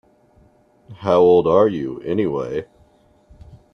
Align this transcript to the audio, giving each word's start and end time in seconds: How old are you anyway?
How 1.01 1.19
old 1.19 1.45
are 1.45 1.67
you 1.67 1.99
anyway? 2.01 2.65